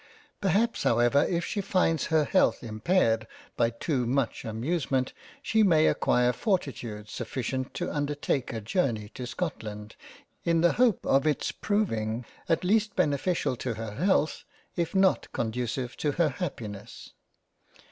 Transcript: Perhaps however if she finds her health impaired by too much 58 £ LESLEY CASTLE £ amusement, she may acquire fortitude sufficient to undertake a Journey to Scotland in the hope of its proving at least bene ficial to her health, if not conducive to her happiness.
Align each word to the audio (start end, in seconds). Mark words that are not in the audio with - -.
Perhaps 0.41 0.81
however 0.81 1.25
if 1.29 1.45
she 1.45 1.61
finds 1.61 2.07
her 2.07 2.23
health 2.23 2.63
impaired 2.63 3.27
by 3.55 3.69
too 3.69 4.07
much 4.07 4.37
58 4.39 4.41
£ 4.41 4.45
LESLEY 4.45 4.49
CASTLE 4.49 4.55
£ 4.55 4.55
amusement, 4.57 5.13
she 5.43 5.61
may 5.61 5.85
acquire 5.85 6.33
fortitude 6.33 7.07
sufficient 7.07 7.75
to 7.75 7.91
undertake 7.93 8.51
a 8.51 8.59
Journey 8.61 9.09
to 9.09 9.27
Scotland 9.27 9.95
in 10.43 10.61
the 10.61 10.73
hope 10.73 11.05
of 11.05 11.27
its 11.27 11.51
proving 11.51 12.25
at 12.49 12.63
least 12.63 12.95
bene 12.95 13.11
ficial 13.15 13.55
to 13.59 13.75
her 13.75 13.91
health, 13.91 14.43
if 14.75 14.95
not 14.95 15.31
conducive 15.33 15.95
to 15.97 16.13
her 16.13 16.29
happiness. 16.29 17.11